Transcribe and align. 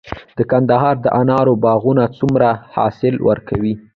د 0.37 0.39
کندهار 0.51 0.95
د 1.01 1.07
انارو 1.19 1.53
باغونه 1.65 2.03
څومره 2.17 2.49
حاصل 2.75 3.15
ورکوي؟ 3.29 3.73